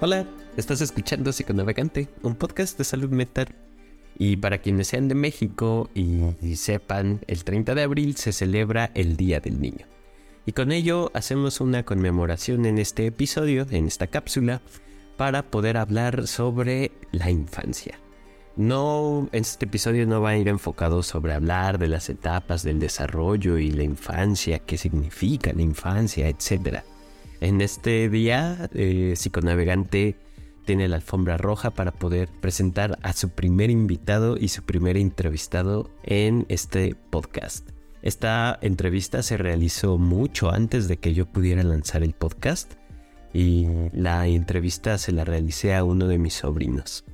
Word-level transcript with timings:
Hola, 0.00 0.26
estás 0.56 0.80
escuchando 0.80 1.32
Psiconavegante, 1.32 2.08
un 2.22 2.34
podcast 2.34 2.76
de 2.76 2.82
salud 2.82 3.10
mental. 3.10 3.54
Y 4.18 4.36
para 4.36 4.58
quienes 4.58 4.88
sean 4.88 5.06
de 5.06 5.14
México 5.14 5.88
y, 5.94 6.56
sepan, 6.56 7.20
el 7.28 7.44
30 7.44 7.76
de 7.76 7.82
abril 7.82 8.16
se 8.16 8.32
celebra 8.32 8.90
el 8.94 9.16
Día 9.16 9.38
del 9.38 9.60
Niño. 9.60 9.86
Y 10.46 10.52
con 10.52 10.72
ello 10.72 11.12
hacemos 11.14 11.60
una 11.60 11.84
conmemoración 11.84 12.66
en 12.66 12.78
este 12.78 13.06
episodio, 13.06 13.66
en 13.70 13.86
esta 13.86 14.08
cápsula, 14.08 14.62
para 15.16 15.44
poder 15.44 15.76
hablar 15.76 16.26
sobre 16.26 16.90
la 17.12 17.30
infancia. 17.30 17.98
No, 18.56 19.28
este 19.30 19.66
episodio 19.66 20.08
no 20.08 20.20
va 20.20 20.30
a 20.30 20.36
ir 20.36 20.48
enfocado 20.48 21.04
sobre 21.04 21.34
hablar 21.34 21.78
de 21.78 21.86
las 21.86 22.10
etapas 22.10 22.64
del 22.64 22.80
desarrollo 22.80 23.58
y 23.58 23.70
la 23.70 23.84
infancia, 23.84 24.58
qué 24.58 24.76
significa 24.76 25.52
la 25.52 25.62
infancia, 25.62 26.28
etc. 26.28 26.82
En 27.44 27.60
este 27.60 28.08
día, 28.08 28.70
eh, 28.72 29.12
Psiconavegante 29.16 30.16
tiene 30.64 30.88
la 30.88 30.96
alfombra 30.96 31.36
roja 31.36 31.72
para 31.72 31.92
poder 31.92 32.30
presentar 32.40 32.98
a 33.02 33.12
su 33.12 33.28
primer 33.28 33.68
invitado 33.68 34.38
y 34.40 34.48
su 34.48 34.62
primer 34.62 34.96
entrevistado 34.96 35.90
en 36.04 36.46
este 36.48 36.96
podcast. 37.10 37.68
Esta 38.00 38.58
entrevista 38.62 39.22
se 39.22 39.36
realizó 39.36 39.98
mucho 39.98 40.50
antes 40.50 40.88
de 40.88 40.96
que 40.96 41.12
yo 41.12 41.26
pudiera 41.26 41.62
lanzar 41.62 42.02
el 42.02 42.14
podcast 42.14 42.76
y 43.34 43.66
la 43.92 44.26
entrevista 44.26 44.96
se 44.96 45.12
la 45.12 45.26
realicé 45.26 45.74
a 45.74 45.84
uno 45.84 46.08
de 46.08 46.16
mis 46.16 46.32
sobrinos. 46.32 47.04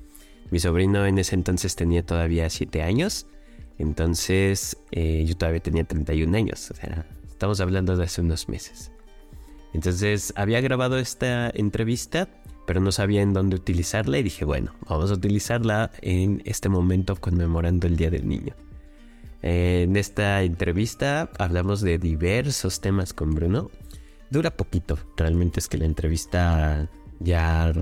Mi 0.53 0.61
sobrino 0.61 1.07
en 1.07 1.19
ese 1.19 1.35
entonces 1.35 1.75
tenía 1.75 2.07
todavía 2.07 2.49
7 2.49 2.85
años, 2.85 3.27
entonces 3.79 4.77
eh, 4.93 5.25
yo 5.27 5.37
todavía 5.37 5.61
tenía 5.61 5.83
31 5.83 6.37
años, 6.37 6.71
o 6.71 6.75
sea, 6.75 7.05
estamos 7.29 7.61
hablando 7.61 7.97
de 7.97 8.05
hace 8.05 8.21
unos 8.21 8.49
meses. 8.49 8.93
Entonces 9.73 10.33
había 10.37 10.61
grabado 10.61 10.99
esta 10.99 11.51
entrevista, 11.51 12.29
pero 12.67 12.81
no 12.81 12.93
sabía 12.93 13.23
en 13.23 13.33
dónde 13.33 13.57
utilizarla 13.57 14.19
y 14.19 14.23
dije, 14.23 14.45
bueno, 14.45 14.75
vamos 14.89 15.11
a 15.11 15.15
utilizarla 15.15 15.91
en 16.03 16.43
este 16.45 16.69
momento 16.69 17.17
conmemorando 17.17 17.87
el 17.87 17.97
Día 17.97 18.11
del 18.11 18.29
Niño. 18.29 18.55
En 19.43 19.97
esta 19.97 20.43
entrevista 20.43 21.31
hablamos 21.39 21.81
de 21.81 21.99
diversos 21.99 22.81
temas 22.81 23.13
con 23.13 23.31
Bruno. 23.31 23.71
Dura 24.31 24.57
poquito, 24.57 24.99
realmente 25.17 25.61
es 25.61 25.69
que 25.69 25.79
la 25.79 25.87
entrevista 25.87 26.89
ya 27.21 27.73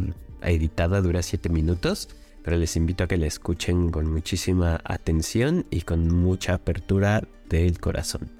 editada 0.42 1.00
dura 1.00 1.22
7 1.22 1.48
minutos 1.48 2.08
pero 2.48 2.56
les 2.56 2.76
invito 2.76 3.04
a 3.04 3.06
que 3.06 3.18
la 3.18 3.26
escuchen 3.26 3.90
con 3.90 4.10
muchísima 4.10 4.80
atención 4.84 5.66
y 5.68 5.82
con 5.82 6.08
mucha 6.08 6.54
apertura 6.54 7.28
del 7.50 7.78
corazón. 7.78 8.37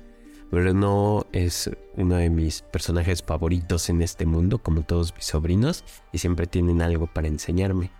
Bruno 0.50 1.27
es 1.32 1.70
uno 1.96 2.16
de 2.16 2.30
mis 2.30 2.62
personajes 2.62 3.22
favoritos 3.22 3.91
en 3.91 4.00
este 4.00 4.24
mundo, 4.24 4.58
como 4.58 4.82
todos 4.82 5.14
mis 5.14 5.27
sobrinos, 5.27 5.84
y 6.10 6.18
siempre 6.18 6.46
tienen 6.46 6.80
algo 6.80 7.06
para 7.06 7.28
enseñarme. 7.28 7.91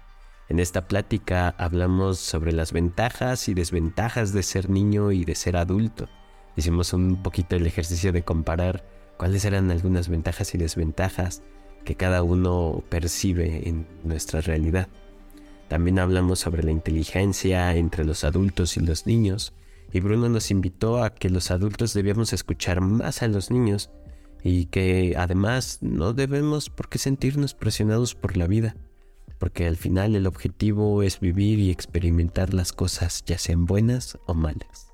En 0.48 0.58
esta 0.58 0.88
plática 0.88 1.50
hablamos 1.58 2.19
sobre 2.19 2.52
las 2.52 2.72
ventajas 2.72 3.48
y 3.48 3.54
desventajas 3.54 4.32
de 4.32 4.42
ser 4.42 4.70
niño 4.70 5.12
y 5.12 5.26
de 5.26 5.34
ser 5.34 5.58
adulto. 5.58 6.08
Hicimos 6.56 6.94
un 6.94 7.22
poquito 7.22 7.54
el 7.54 7.66
ejercicio 7.66 8.12
de 8.12 8.22
comparar 8.22 8.82
cuáles 9.19 9.44
eran 9.44 9.70
algunas 9.70 10.08
ventajas 10.08 10.54
y 10.54 10.58
desventajas 10.58 11.42
que 11.84 11.96
cada 11.96 12.22
uno 12.22 12.82
percibe 12.88 13.69
en 13.69 13.86
nuestra 14.04 14.41
realidad. 14.41 14.88
También 15.69 15.98
hablamos 15.98 16.38
sobre 16.38 16.62
la 16.62 16.70
inteligencia 16.70 17.76
entre 17.76 18.06
los 18.06 18.24
adultos 18.24 18.78
y 18.78 18.80
los 18.80 19.06
niños, 19.06 19.52
y 19.92 20.00
Bruno 20.00 20.28
nos 20.28 20.50
invitó 20.50 21.03
a 21.03 21.11
que 21.11 21.31
los 21.31 21.50
adultos 21.50 21.94
debíamos 21.94 22.33
escuchar 22.33 22.81
más 22.81 23.22
a 23.22 23.28
los 23.28 23.50
niños 23.50 23.91
y 24.42 24.67
que 24.67 25.14
además 25.17 25.78
no 25.81 26.12
debemos 26.12 26.70
por 26.70 26.89
qué 26.89 26.98
sentirnos 26.98 27.55
presionados 27.55 28.14
por 28.14 28.36
la 28.36 28.47
vida, 28.47 28.77
porque 29.39 29.66
al 29.66 29.77
final 29.77 30.14
el 30.14 30.27
objetivo 30.27 31.03
es 31.03 31.21
vivir 31.21 31.59
y 31.59 31.71
experimentar 31.71 32.54
las 32.54 32.72
cosas 32.72 33.25
ya 33.26 33.38
sean 33.38 33.66
buenas 33.66 34.19
o 34.26 34.34
malas. 34.34 34.93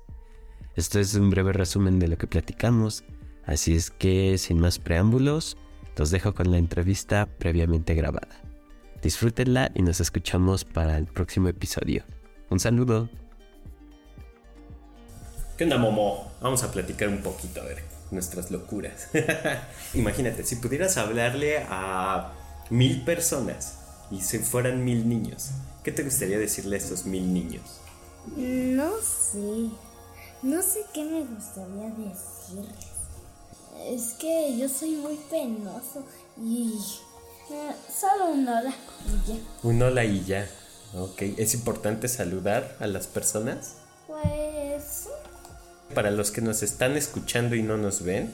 Esto 0.75 0.99
es 0.99 1.15
un 1.15 1.29
breve 1.29 1.53
resumen 1.53 1.99
de 1.99 2.07
lo 2.07 2.17
que 2.17 2.27
platicamos, 2.27 3.03
así 3.45 3.75
es 3.75 3.91
que 3.91 4.37
sin 4.37 4.59
más 4.59 4.79
preámbulos, 4.79 5.57
los 5.97 6.11
dejo 6.11 6.33
con 6.33 6.51
la 6.51 6.57
entrevista 6.57 7.25
previamente 7.25 7.93
grabada. 7.93 8.41
Disfrútenla 9.01 9.71
y 9.75 9.83
nos 9.83 10.01
escuchamos 10.01 10.65
para 10.65 10.97
el 10.97 11.05
próximo 11.05 11.47
episodio. 11.47 12.03
Un 12.49 12.59
saludo. 12.59 13.09
¿Qué 15.57 15.63
onda, 15.63 15.77
Momo? 15.77 16.29
Vamos 16.41 16.63
a 16.63 16.71
platicar 16.73 17.07
un 17.07 17.21
poquito, 17.21 17.61
a 17.61 17.63
ver, 17.63 17.81
nuestras 18.11 18.51
locuras. 18.51 19.07
Imagínate, 19.93 20.43
si 20.43 20.57
pudieras 20.57 20.97
hablarle 20.97 21.59
a 21.69 22.33
mil 22.69 23.05
personas 23.05 23.77
y 24.11 24.19
se 24.19 24.39
fueran 24.39 24.83
mil 24.83 25.07
niños, 25.07 25.51
¿qué 25.81 25.93
te 25.93 26.03
gustaría 26.03 26.37
decirle 26.37 26.75
a 26.75 26.79
esos 26.79 27.05
mil 27.05 27.33
niños? 27.33 27.79
No 28.35 28.91
sé. 29.01 29.69
No 30.41 30.61
sé 30.61 30.81
qué 30.93 31.05
me 31.05 31.21
gustaría 31.21 31.89
decirles. 31.89 32.91
Es 33.87 34.13
que 34.19 34.57
yo 34.57 34.67
soy 34.67 34.95
muy 34.95 35.15
penoso 35.29 36.05
y 36.37 36.73
eh, 37.49 37.71
solo 37.97 38.31
un 38.33 38.45
hola 38.45 38.73
y 39.07 39.31
ya. 39.31 39.39
Un 39.63 39.81
hola 39.81 40.03
y 40.03 40.25
ya. 40.25 40.49
Ok. 40.95 41.21
¿Es 41.37 41.53
importante 41.53 42.09
saludar 42.09 42.75
a 42.81 42.87
las 42.87 43.07
personas? 43.07 43.84
Para 45.93 46.11
los 46.11 46.31
que 46.31 46.41
nos 46.41 46.63
están 46.63 46.97
escuchando 46.97 47.55
y 47.55 47.63
no 47.63 47.77
nos 47.77 48.03
ven, 48.03 48.31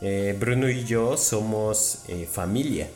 eh, 0.00 0.36
Bruno 0.38 0.68
y 0.68 0.84
yo 0.84 1.16
somos 1.16 2.00
eh, 2.08 2.26
familia. 2.30 2.88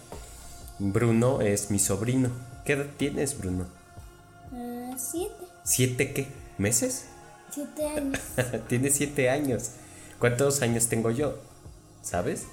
Bruno 0.79 1.41
es 1.41 1.71
mi 1.71 1.79
sobrino. 1.79 2.31
¿Qué 2.65 2.73
edad 2.73 2.87
tienes, 2.97 3.37
Bruno? 3.39 3.67
siete. 4.99 5.45
¿Siete 5.65 6.13
qué? 6.13 6.27
¿Meses? 6.59 7.05
Siete 7.53 7.87
años. 7.97 8.19
Tienes 8.69 8.95
siete 8.95 9.31
años. 9.31 9.71
¿Cuántos 10.19 10.61
años 10.63 10.89
tengo 10.89 11.11
yo? 11.11 11.39
¿Sabes? 12.03 12.45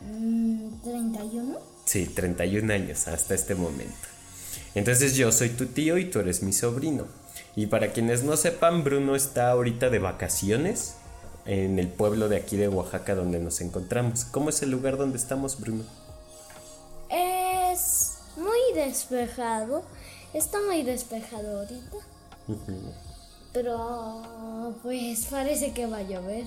Mm, 0.00 0.68
¿31? 0.82 1.58
Sí, 1.84 2.06
31 2.06 2.72
años 2.72 3.08
hasta 3.08 3.34
este 3.34 3.54
momento. 3.54 3.94
Entonces 4.74 5.16
yo 5.16 5.32
soy 5.32 5.50
tu 5.50 5.66
tío 5.66 5.98
y 5.98 6.06
tú 6.06 6.20
eres 6.20 6.42
mi 6.42 6.52
sobrino. 6.52 7.06
Y 7.56 7.66
para 7.66 7.92
quienes 7.92 8.22
no 8.22 8.36
sepan, 8.36 8.84
Bruno 8.84 9.16
está 9.16 9.50
ahorita 9.50 9.90
de 9.90 9.98
vacaciones 9.98 10.94
en 11.44 11.78
el 11.78 11.88
pueblo 11.88 12.28
de 12.28 12.36
aquí 12.36 12.56
de 12.56 12.68
Oaxaca 12.68 13.14
donde 13.14 13.40
nos 13.40 13.60
encontramos. 13.60 14.24
¿Cómo 14.24 14.50
es 14.50 14.62
el 14.62 14.70
lugar 14.70 14.96
donde 14.96 15.16
estamos, 15.16 15.58
Bruno? 15.58 15.82
Es 17.10 18.18
muy 18.36 18.74
despejado. 18.74 19.82
Está 20.34 20.58
muy 20.66 20.82
despejado 20.82 21.60
ahorita. 21.60 21.96
Pero 23.52 24.74
pues 24.82 25.26
parece 25.26 25.72
que 25.72 25.86
va 25.86 25.98
a 25.98 26.02
llover. 26.02 26.44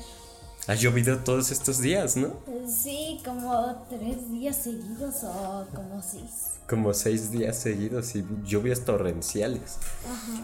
Ha 0.67 0.75
llovido 0.75 1.17
todos 1.17 1.51
estos 1.51 1.79
días, 1.79 2.15
¿no? 2.15 2.33
Sí, 2.67 3.19
como 3.25 3.87
tres 3.89 4.31
días 4.31 4.57
seguidos 4.57 5.23
o 5.23 5.65
como 5.73 6.01
seis. 6.03 6.51
Como 6.69 6.93
seis 6.93 7.31
días 7.31 7.57
seguidos 7.57 8.15
y 8.15 8.23
lluvias 8.45 8.85
torrenciales. 8.85 9.77
Ajá. 10.05 10.43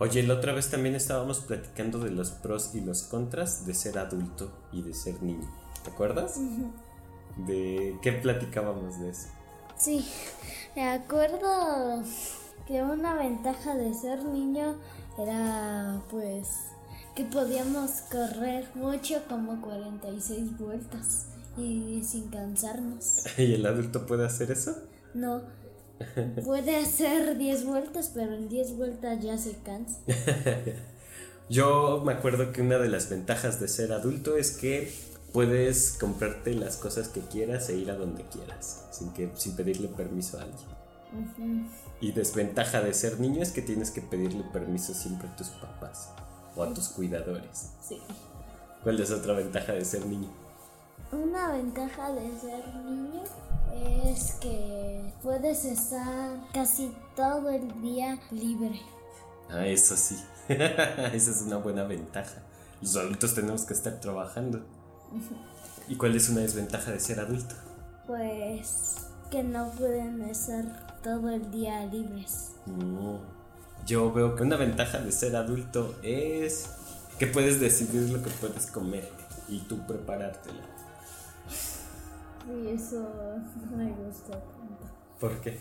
Oye, 0.00 0.22
la 0.22 0.32
otra 0.32 0.54
vez 0.54 0.70
también 0.70 0.94
estábamos 0.94 1.40
platicando 1.40 1.98
de 1.98 2.10
los 2.10 2.30
pros 2.30 2.74
y 2.74 2.80
los 2.80 3.02
contras 3.02 3.66
de 3.66 3.74
ser 3.74 3.98
adulto 3.98 4.50
y 4.72 4.80
de 4.80 4.94
ser 4.94 5.22
niño. 5.22 5.46
¿Te 5.84 5.90
acuerdas? 5.90 6.40
¿De 7.36 7.98
qué 8.00 8.12
platicábamos 8.12 8.98
de 8.98 9.10
eso? 9.10 9.28
Sí, 9.76 10.08
me 10.74 10.88
acuerdo 10.88 12.02
que 12.66 12.82
una 12.82 13.14
ventaja 13.14 13.74
de 13.74 13.92
ser 13.92 14.24
niño 14.24 14.74
era 15.18 16.00
pues 16.10 16.48
que 17.14 17.24
podíamos 17.24 17.90
correr 18.10 18.70
mucho 18.74 19.22
como 19.28 19.60
46 19.60 20.56
vueltas 20.56 21.26
y 21.58 22.02
sin 22.04 22.30
cansarnos. 22.30 23.24
¿Y 23.36 23.52
el 23.52 23.66
adulto 23.66 24.06
puede 24.06 24.24
hacer 24.24 24.50
eso? 24.50 24.78
No, 25.12 25.42
puede 26.44 26.76
hacer 26.76 27.36
10 27.36 27.64
vueltas, 27.64 28.10
pero 28.14 28.34
en 28.34 28.48
10 28.48 28.76
vueltas 28.76 29.22
ya 29.22 29.36
se 29.38 29.56
cansa. 29.58 29.98
Yo 31.48 32.02
me 32.04 32.12
acuerdo 32.12 32.52
que 32.52 32.62
una 32.62 32.78
de 32.78 32.88
las 32.88 33.10
ventajas 33.10 33.60
de 33.60 33.68
ser 33.68 33.92
adulto 33.92 34.36
es 34.36 34.52
que 34.52 34.92
puedes 35.32 35.96
comprarte 35.98 36.54
las 36.54 36.76
cosas 36.76 37.08
que 37.08 37.20
quieras 37.20 37.68
e 37.70 37.76
ir 37.76 37.90
a 37.90 37.96
donde 37.96 38.24
quieras, 38.24 38.86
sin, 38.92 39.12
que, 39.12 39.30
sin 39.34 39.56
pedirle 39.56 39.88
permiso 39.88 40.38
a 40.38 40.42
alguien. 40.42 41.68
Y 42.00 42.12
desventaja 42.12 42.80
de 42.82 42.94
ser 42.94 43.18
niño 43.18 43.42
es 43.42 43.50
que 43.50 43.62
tienes 43.62 43.90
que 43.90 44.00
pedirle 44.00 44.44
permiso 44.52 44.94
siempre 44.94 45.28
a 45.28 45.36
tus 45.36 45.48
papás 45.48 46.10
o 46.54 46.62
a 46.62 46.72
tus 46.72 46.88
cuidadores. 46.88 47.70
Sí. 47.82 47.98
¿Cuál 48.82 49.00
es 49.00 49.10
otra 49.10 49.34
ventaja 49.34 49.72
de 49.72 49.84
ser 49.84 50.06
niño? 50.06 50.28
Una 51.12 51.52
ventaja 51.52 52.12
de 52.12 52.30
ser 52.38 52.74
niño 52.76 53.22
es 53.74 54.32
que 54.40 55.12
puedes 55.22 55.64
estar 55.64 56.38
casi 56.52 56.94
todo 57.14 57.50
el 57.50 57.80
día 57.80 58.18
libre. 58.30 58.80
Ah, 59.50 59.66
eso 59.66 59.96
sí. 59.96 60.16
Esa 60.48 61.30
es 61.30 61.42
una 61.46 61.56
buena 61.56 61.84
ventaja. 61.84 62.42
Los 62.80 62.96
adultos 62.96 63.34
tenemos 63.34 63.64
que 63.64 63.74
estar 63.74 64.00
trabajando. 64.00 64.64
¿Y 65.88 65.96
cuál 65.96 66.16
es 66.16 66.28
una 66.28 66.40
desventaja 66.40 66.92
de 66.92 67.00
ser 67.00 67.20
adulto? 67.20 67.54
Pues 68.06 69.06
que 69.30 69.42
no 69.42 69.70
pueden 69.72 70.22
estar 70.22 71.00
todo 71.02 71.30
el 71.30 71.50
día 71.50 71.84
libres. 71.86 72.52
No. 72.66 73.20
Yo 73.86 74.12
veo 74.12 74.34
que 74.36 74.42
una 74.42 74.56
ventaja 74.56 74.98
de 74.98 75.12
ser 75.12 75.36
adulto 75.36 75.96
es 76.02 76.70
que 77.18 77.26
puedes 77.26 77.60
decidir 77.60 78.10
lo 78.10 78.22
que 78.22 78.30
puedes 78.30 78.66
comer 78.66 79.08
y 79.48 79.60
tú 79.60 79.86
preparártelo. 79.86 80.60
Y 82.50 82.68
eso 82.68 83.08
no 83.70 83.76
me 83.76 83.90
gusta 83.92 84.32
tanto. 84.32 84.86
¿Por 85.20 85.40
qué? 85.40 85.58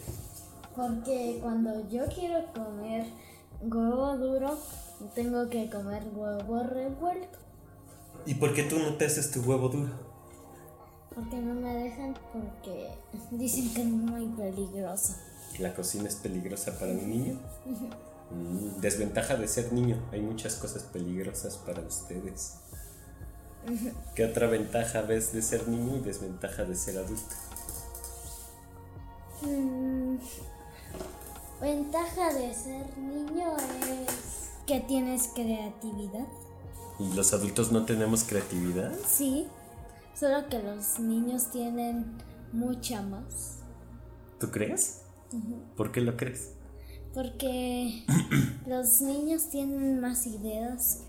Porque 0.75 1.39
cuando 1.41 1.87
yo 1.89 2.05
quiero 2.07 2.45
comer 2.53 3.05
huevo 3.61 4.17
duro, 4.17 4.57
tengo 5.13 5.49
que 5.49 5.69
comer 5.69 6.03
huevo 6.13 6.63
revuelto. 6.63 7.37
¿Y 8.25 8.35
por 8.35 8.53
qué 8.53 8.63
tú 8.63 8.79
no 8.79 8.95
te 8.95 9.05
haces 9.05 9.31
tu 9.31 9.41
huevo 9.41 9.69
duro? 9.69 9.91
Porque 11.13 11.37
no 11.37 11.53
me 11.53 11.73
dejan, 11.73 12.15
porque 12.31 12.89
dicen 13.31 13.73
que 13.73 13.81
es 13.81 13.87
muy 13.87 14.27
peligroso. 14.27 15.15
¿La 15.59 15.73
cocina 15.73 16.07
es 16.07 16.15
peligrosa 16.15 16.77
para 16.79 16.91
un 16.91 17.09
niño? 17.09 17.39
Mm, 18.31 18.79
desventaja 18.79 19.35
de 19.37 19.47
ser 19.47 19.73
niño. 19.73 19.97
Hay 20.11 20.21
muchas 20.21 20.53
cosas 20.53 20.83
peligrosas 20.83 21.57
para 21.57 21.81
ustedes. 21.81 22.59
¿Qué 24.15 24.25
otra 24.25 24.47
ventaja 24.47 25.01
ves 25.01 25.33
de 25.33 25.41
ser 25.41 25.67
niño 25.67 25.97
y 25.97 25.99
desventaja 25.99 26.63
de 26.63 26.75
ser 26.75 26.97
adulto? 26.97 27.35
Mm, 29.41 30.17
ventaja 31.61 32.33
de 32.33 32.53
ser 32.53 32.97
niño 32.97 33.55
es 33.57 34.49
que 34.65 34.79
tienes 34.81 35.29
creatividad. 35.33 36.27
¿Y 36.99 37.13
los 37.13 37.33
adultos 37.33 37.71
no 37.71 37.85
tenemos 37.85 38.23
creatividad? 38.23 38.93
Sí, 39.07 39.47
solo 40.13 40.47
que 40.49 40.59
los 40.61 40.99
niños 40.99 41.49
tienen 41.51 42.17
mucha 42.51 43.01
más. 43.01 43.59
¿Tú 44.39 44.51
crees? 44.51 45.01
¿Por 45.75 45.91
qué 45.91 46.01
lo 46.01 46.17
crees? 46.17 46.51
Porque 47.13 48.03
los 48.67 49.01
niños 49.01 49.49
tienen 49.49 49.99
más 49.99 50.27
ideas. 50.27 51.03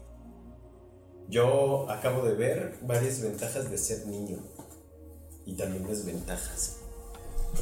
Yo 1.31 1.89
acabo 1.89 2.23
de 2.23 2.35
ver 2.35 2.77
varias 2.83 3.23
ventajas 3.23 3.71
de 3.71 3.79
ser 3.79 4.05
niño 4.09 4.39
y 5.47 5.55
también 5.55 5.87
desventajas. 5.87 6.79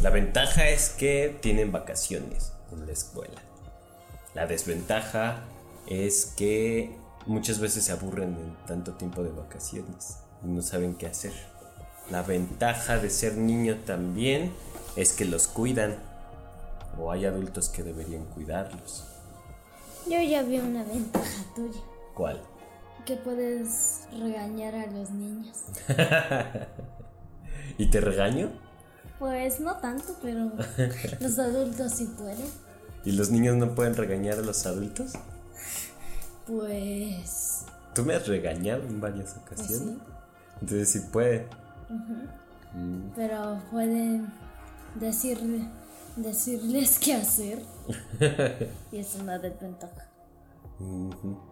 La 0.03 0.09
ventaja 0.09 0.69
es 0.71 0.89
que 0.89 1.37
tienen 1.43 1.71
vacaciones 1.71 2.53
en 2.73 2.87
la 2.87 2.93
escuela. 2.93 3.43
La 4.33 4.47
desventaja 4.47 5.45
es 5.87 6.33
que 6.35 6.97
muchas 7.27 7.61
veces 7.61 7.85
se 7.85 7.93
aburren 7.93 8.37
en 8.37 8.57
tanto 8.67 8.93
tiempo 8.93 9.23
de 9.23 9.33
vacaciones 9.33 10.17
y 10.43 10.49
no 10.49 10.63
saben 10.63 10.95
qué 10.95 11.07
hacer. 11.07 11.35
La 12.11 12.23
ventaja 12.23 12.97
de 12.97 13.11
ser 13.11 13.37
niño 13.37 13.81
también 13.85 14.51
es 14.97 15.13
que 15.13 15.27
los 15.27 15.47
cuidan 15.47 15.99
o 16.99 17.13
hay 17.13 17.27
adultos 17.27 17.69
que 17.69 17.83
deberían 17.83 18.25
cuidarlos. 18.25 19.05
Yo 20.07 20.23
ya 20.23 20.43
vi 20.43 20.59
una 20.59 20.85
ventaja 20.85 21.45
tuya, 21.55 21.81
¿Cuál? 22.15 22.41
Que 23.09 23.17
puedes 23.17 24.01
regañar 24.13 24.75
a 24.75 24.87
los 24.87 25.09
niños. 25.11 25.57
¿Y 27.79 27.87
te 27.91 28.03
regaño? 28.03 28.51
Pues 29.19 29.61
no 29.61 29.77
tanto, 29.79 30.15
pero 30.21 30.53
los 31.21 31.39
adultos 31.39 31.93
sí 31.93 32.05
pueden. 32.19 32.45
¿Y 33.07 33.13
los 33.13 33.31
niños 33.31 33.57
no 33.57 33.75
pueden 33.75 33.97
regañar 33.97 34.39
a 34.39 34.43
los 34.43 34.67
adultos? 34.67 35.15
Pues 36.47 37.65
Tú 37.95 38.05
me 38.05 38.15
has 38.15 38.29
regañado 38.29 38.83
en 38.83 39.01
varias 39.01 39.39
ocasiones. 39.39 39.79
sí. 39.81 39.99
Entonces 40.61 40.91
sí 40.91 41.01
puede. 41.11 41.47
pero 43.17 43.59
pueden 43.71 44.31
decir, 44.97 45.41
decirles 46.17 46.99
qué 46.99 47.15
hacer. 47.15 47.63
y 48.93 48.99
es 48.99 49.15
una 49.15 49.39
desventaja. 49.39 50.09
Ujú. 50.79 51.48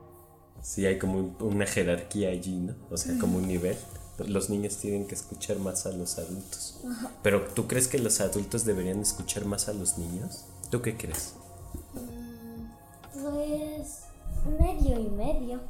Sí, 0.69 0.85
hay 0.85 0.99
como 0.99 1.19
un- 1.19 1.37
una 1.41 1.65
jerarquía 1.65 2.31
allí, 2.31 2.57
¿no? 2.57 2.75
O 2.91 2.97
sea, 2.97 3.17
como 3.21 3.39
un 3.39 3.47
nivel. 3.47 3.77
Los 4.19 4.51
niños 4.51 4.77
tienen 4.79 5.07
que 5.07 5.15
escuchar 5.15 5.59
más 5.61 5.87
a 5.87 5.91
los 5.93 6.19
adultos. 6.19 6.81
Pero 7.23 7.43
¿tú 7.55 7.69
crees 7.69 7.87
que 7.87 7.99
los 8.01 8.21
adultos 8.21 8.65
deberían 8.65 9.01
escuchar 9.01 9.45
más 9.45 9.69
a 9.69 9.73
los 9.75 9.97
niños? 9.97 10.45
¿Tú 10.71 10.83
qué 10.83 10.97
crees? 10.97 11.35
Pues 13.13 14.01
medio 14.59 14.99
y 15.01 15.09
medio. 15.11 15.61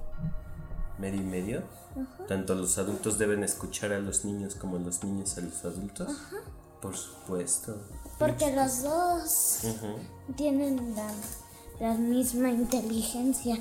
¿Medio 0.98 1.20
y 1.20 1.24
medio? 1.24 1.62
¿Tanto 2.26 2.54
los 2.54 2.78
adultos 2.78 3.18
deben 3.18 3.42
escuchar 3.44 3.92
a 3.92 3.98
los 3.98 4.24
niños 4.24 4.54
como 4.54 4.78
los 4.78 5.04
niños 5.04 5.36
a 5.36 5.42
los 5.42 5.64
adultos? 5.64 6.08
Por 6.80 6.96
supuesto. 6.96 7.76
Porque 8.18 8.54
los 8.54 8.82
dos 8.82 9.60
tienen 10.36 10.94
la, 10.94 11.10
la 11.80 11.94
misma 11.94 12.50
inteligencia. 12.50 13.58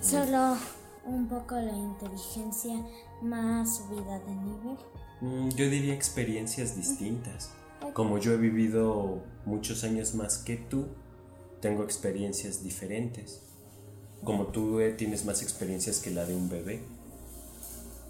Solo 0.00 0.56
un 1.04 1.28
poco 1.28 1.54
la 1.56 1.76
inteligencia 1.76 2.74
más 3.22 3.78
subida 3.78 4.18
de 4.20 4.34
nivel. 4.34 4.78
Mm, 5.20 5.48
Yo 5.50 5.68
diría 5.70 5.94
experiencias 5.94 6.76
distintas. 6.76 7.50
Como 7.94 8.18
yo 8.18 8.32
he 8.32 8.36
vivido 8.36 9.22
muchos 9.44 9.84
años 9.84 10.14
más 10.14 10.38
que 10.38 10.56
tú, 10.56 10.86
tengo 11.60 11.82
experiencias 11.84 12.62
diferentes. 12.62 13.40
Como 14.24 14.46
tú 14.48 14.80
eh, 14.80 14.92
tienes 14.92 15.24
más 15.24 15.42
experiencias 15.42 16.00
que 16.00 16.10
la 16.10 16.24
de 16.24 16.34
un 16.34 16.48
bebé. 16.48 16.82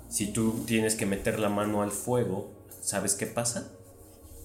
Si 0.08 0.32
tú 0.32 0.64
tienes 0.66 0.94
que 0.94 1.04
meter 1.06 1.38
la 1.38 1.50
mano 1.50 1.82
al 1.82 1.90
fuego, 1.90 2.50
¿sabes 2.80 3.14
qué 3.14 3.26
pasa? 3.26 3.70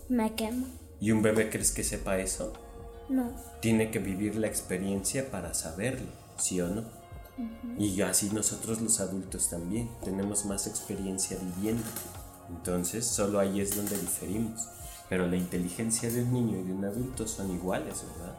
Me 0.09 0.33
quemo. 0.35 0.67
¿Y 0.99 1.11
un 1.11 1.21
bebé 1.21 1.49
crees 1.49 1.71
que 1.71 1.83
sepa 1.83 2.17
eso? 2.19 2.53
No. 3.09 3.31
Tiene 3.61 3.91
que 3.91 3.99
vivir 3.99 4.35
la 4.35 4.47
experiencia 4.47 5.31
para 5.31 5.53
saberlo, 5.53 6.07
¿sí 6.37 6.59
o 6.59 6.67
no? 6.67 6.83
Y 7.77 8.01
así 8.01 8.29
nosotros 8.31 8.81
los 8.81 8.99
adultos 8.99 9.49
también 9.49 9.89
tenemos 10.03 10.45
más 10.45 10.67
experiencia 10.67 11.37
viviendo. 11.55 11.83
Entonces, 12.49 13.05
solo 13.05 13.39
ahí 13.39 13.61
es 13.61 13.75
donde 13.75 13.97
diferimos. 13.97 14.67
Pero 15.09 15.27
la 15.27 15.35
inteligencia 15.35 16.09
de 16.09 16.23
un 16.23 16.33
niño 16.33 16.59
y 16.59 16.63
de 16.63 16.73
un 16.73 16.85
adulto 16.85 17.27
son 17.27 17.51
iguales, 17.51 18.03
¿verdad? 18.13 18.35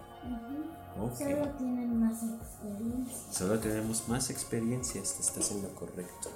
Ok. 1.00 1.19
Solo 1.19 1.49
tienen 1.58 2.00
más 2.00 2.23
experiencia. 2.23 3.32
Solo 3.32 3.58
tenemos 3.58 4.08
más 4.08 4.31
experiencias, 4.31 5.19
estás 5.20 5.50
en 5.50 5.62
lo 5.62 5.75
correcto. 5.75 6.31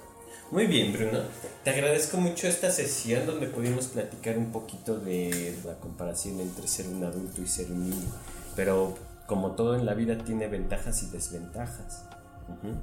Muy 0.51 0.65
bien, 0.65 0.93
Bruno. 0.93 1.19
Te 1.63 1.69
agradezco 1.69 2.17
mucho 2.17 2.47
esta 2.47 2.71
sesión 2.71 3.25
donde 3.25 3.47
pudimos 3.47 3.87
platicar 3.87 4.37
un 4.37 4.51
poquito 4.51 4.99
de 4.99 5.57
la 5.63 5.75
comparación 5.75 6.39
entre 6.39 6.67
ser 6.67 6.87
un 6.87 7.03
adulto 7.03 7.41
y 7.41 7.47
ser 7.47 7.71
un 7.71 7.89
niño. 7.89 8.09
Pero 8.55 8.95
como 9.27 9.51
todo 9.51 9.75
en 9.75 9.85
la 9.85 9.93
vida 9.93 10.17
tiene 10.23 10.47
ventajas 10.47 11.03
y 11.03 11.07
desventajas. 11.07 12.03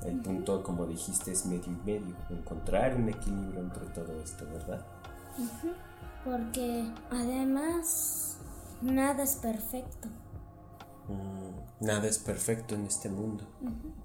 El 0.04 0.20
punto, 0.20 0.62
como 0.62 0.86
dijiste, 0.86 1.32
es 1.32 1.46
medio 1.46 1.72
y 1.72 1.84
medio. 1.84 2.14
Encontrar 2.30 2.94
un 2.94 3.08
equilibrio 3.08 3.60
entre 3.60 3.86
todo 3.86 4.20
esto, 4.22 4.44
¿verdad? 4.52 4.84
Porque 6.24 6.90
además 7.10 8.38
nada 8.82 9.22
es 9.22 9.36
perfecto. 9.36 10.08
Mm, 11.08 11.56
Nada 11.80 12.08
es 12.08 12.18
perfecto 12.18 12.74
en 12.74 12.86
este 12.86 13.10
mundo. 13.10 13.44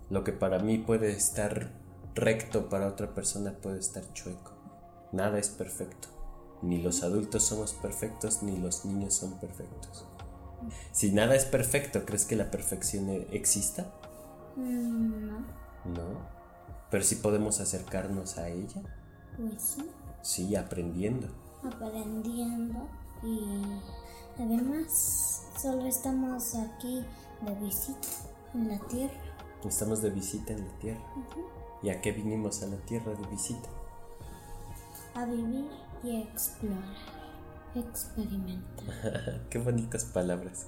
Lo 0.09 0.25
que 0.25 0.33
para 0.33 0.59
mí 0.59 0.77
puede 0.77 1.11
estar 1.11 1.69
recto, 2.15 2.67
para 2.67 2.87
otra 2.87 3.13
persona 3.15 3.53
puede 3.53 3.79
estar 3.79 4.03
chueco. 4.11 4.51
Nada 5.13 5.39
es 5.39 5.49
perfecto. 5.49 6.09
Ni 6.61 6.81
los 6.81 7.01
adultos 7.03 7.43
somos 7.43 7.73
perfectos, 7.73 8.43
ni 8.43 8.57
los 8.57 8.83
niños 8.83 9.13
son 9.13 9.39
perfectos. 9.39 10.05
Si 10.91 11.11
nada 11.11 11.33
es 11.35 11.45
perfecto, 11.45 12.03
¿crees 12.05 12.25
que 12.25 12.35
la 12.35 12.51
perfección 12.51 13.09
exista? 13.31 13.87
Mm, 14.55 15.27
No, 15.27 15.39
No. 15.85 16.31
Pero 16.89 17.03
si 17.03 17.15
podemos 17.15 17.59
acercarnos 17.61 18.37
a 18.37 18.49
ella, 18.49 18.81
pues 19.37 19.61
sí. 19.61 19.89
sí, 20.21 20.55
aprendiendo. 20.55 21.27
aprendiendo 21.63 22.87
y 23.23 23.39
además 24.37 25.43
solo 25.57 25.85
estamos 25.85 26.53
aquí 26.55 27.05
de 27.41 27.55
visita 27.55 28.07
en 28.53 28.67
la 28.69 28.79
tierra. 28.87 29.13
Estamos 29.63 30.01
de 30.01 30.09
visita 30.09 30.53
en 30.53 30.67
la 30.67 30.73
Tierra. 30.79 30.99
¿Y 31.83 31.89
a 31.89 32.01
qué 32.01 32.11
vinimos 32.11 32.61
a 32.63 32.67
la 32.67 32.77
Tierra 32.77 33.13
de 33.13 33.27
visita? 33.27 33.69
a 35.13 35.25
vivir 35.25 35.69
y 36.03 36.15
a 36.15 36.19
explorar, 36.21 36.95
experimentar. 37.75 39.41
Qué 39.49 39.57
bonitas 39.57 40.05
palabras. 40.05 40.67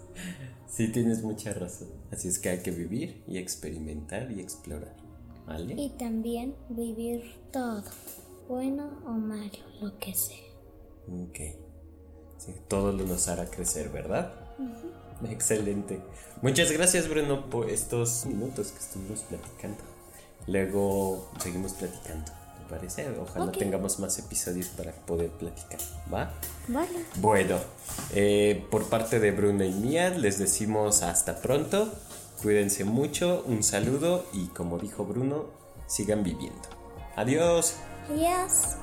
Sí, 0.68 0.88
tienes 0.88 1.22
mucha 1.24 1.54
razón. 1.54 1.90
Así 2.12 2.28
es 2.28 2.40
que 2.40 2.50
hay 2.50 2.60
que 2.60 2.72
vivir 2.72 3.24
y 3.28 3.38
experimentar 3.38 4.32
y 4.32 4.40
explorar. 4.40 4.96
¿Vale? 5.46 5.76
Y 5.78 5.90
también 5.92 6.56
vivir 6.70 7.22
todo, 7.52 7.84
bueno 8.48 8.90
o 9.06 9.12
malo, 9.12 9.52
lo 9.82 10.00
que 10.00 10.14
sea. 10.14 10.38
Ok. 11.08 11.40
Sí, 12.38 12.54
todo 12.68 12.92
lo 12.92 13.06
nos 13.06 13.28
hará 13.28 13.50
crecer, 13.50 13.90
¿verdad? 13.90 14.34
Excelente. 15.30 16.02
Muchas 16.42 16.72
gracias, 16.72 17.08
Bruno, 17.10 17.50
por 17.50 17.70
estos 17.70 18.26
minutos 18.26 18.72
que 18.72 18.80
estuvimos 18.80 19.22
platicando. 19.22 19.84
Luego 20.48 21.30
seguimos 21.40 21.74
platicando, 21.74 22.26
¿te 22.26 22.43
parece. 22.74 23.08
Ojalá 23.20 23.52
tengamos 23.52 24.00
más 24.00 24.18
episodios 24.20 24.68
para 24.68 24.92
poder 24.92 25.30
platicar, 25.30 25.80
¿va? 26.12 26.32
Vale. 26.68 27.06
Bueno, 27.18 27.58
eh, 28.14 28.66
por 28.72 28.86
parte 28.86 29.20
de 29.20 29.32
Bruno 29.32 29.64
y 29.64 29.72
mía 29.72 30.10
les 30.10 30.40
decimos 30.40 31.04
hasta 31.04 31.42
pronto. 31.42 31.92
Cuídense 32.42 32.84
mucho, 32.84 33.44
un 33.48 33.64
saludo 33.64 34.26
y 34.34 34.48
como 34.48 34.80
dijo 34.80 35.06
Bruno, 35.06 35.46
sigan 35.88 36.24
viviendo. 36.24 36.62
Adiós. 37.16 37.76
Adiós. 38.10 38.78